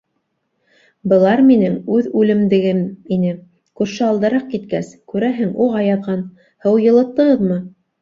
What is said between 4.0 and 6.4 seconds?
алдараҡ киткәс, күрәһең, уға яҙған,